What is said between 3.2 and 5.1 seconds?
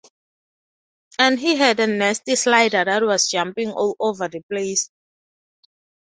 jumping all over the place.